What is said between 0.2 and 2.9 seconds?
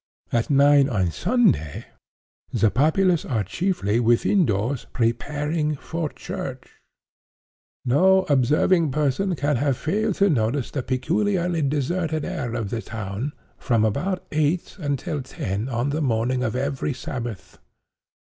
At nine on Sunday, the